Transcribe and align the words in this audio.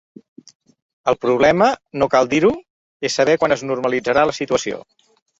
El 1.11 1.17
problema, 1.25 1.67
no 2.01 2.07
cal 2.13 2.29
dir-ho, 2.31 2.49
és 3.09 3.17
saber 3.19 3.35
quan 3.43 3.53
es 3.57 3.65
normalitzarà 3.73 4.23
la 4.31 4.35
situació. 4.39 4.81